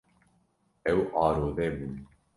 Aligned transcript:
Ew 0.91 0.99
arode 1.25 1.55
bû. 1.77 1.87